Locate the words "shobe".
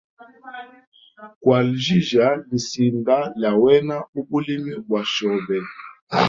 5.13-5.57